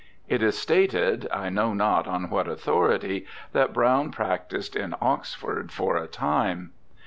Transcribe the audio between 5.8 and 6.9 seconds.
a time.